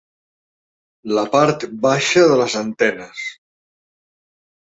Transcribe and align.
La 1.17 1.25
part 1.35 1.65
baixa 1.83 2.25
de 2.31 2.39
les 2.41 2.55
antenes. 2.63 3.21